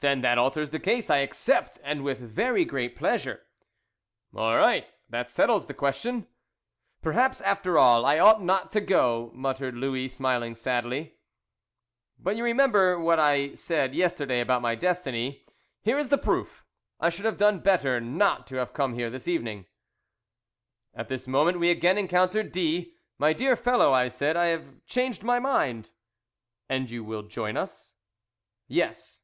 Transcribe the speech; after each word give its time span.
"Then 0.00 0.20
that 0.20 0.36
alters 0.36 0.68
the 0.68 0.78
case. 0.78 1.08
I 1.08 1.18
accept, 1.20 1.78
and 1.82 2.04
with 2.04 2.18
very 2.18 2.66
great 2.66 2.94
pleasure." 2.94 3.46
"All 4.34 4.58
right. 4.58 4.86
That 5.08 5.30
settles 5.30 5.64
the 5.66 5.72
question." 5.72 6.26
"Perhaps, 7.00 7.40
after 7.40 7.78
all, 7.78 8.04
I 8.04 8.18
ought 8.18 8.42
not 8.42 8.70
to 8.72 8.82
go," 8.82 9.30
muttered 9.32 9.74
Louis, 9.74 10.08
smiling 10.08 10.54
sadly. 10.54 11.16
"But 12.18 12.36
you 12.36 12.44
remember 12.44 13.00
what 13.00 13.18
I 13.18 13.54
said 13.54 13.94
yesterday 13.94 14.40
about 14.40 14.60
my 14.60 14.74
destiny. 14.74 15.46
Here 15.80 15.96
is 15.96 16.10
the 16.10 16.18
proof. 16.18 16.66
I 17.00 17.08
should 17.08 17.24
have 17.24 17.38
done 17.38 17.60
better 17.60 17.98
not 17.98 18.46
to 18.48 18.56
have 18.56 18.74
come 18.74 18.92
here 18.92 19.08
this 19.08 19.26
evening." 19.26 19.64
At 20.94 21.08
this 21.08 21.26
moment 21.26 21.58
we 21.58 21.70
again 21.70 21.96
encountered 21.96 22.52
D. 22.52 22.98
"My 23.16 23.32
dear 23.32 23.56
fellow," 23.56 23.94
I 23.94 24.08
said, 24.08 24.36
"I 24.36 24.48
have 24.48 24.84
changed 24.84 25.22
my 25.22 25.38
mind!" 25.38 25.92
"And 26.68 26.90
you 26.90 27.02
will 27.02 27.22
join 27.22 27.56
us?" 27.56 27.94
"Yes." 28.68 29.22